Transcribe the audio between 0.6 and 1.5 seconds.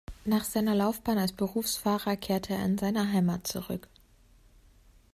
Laufbahn als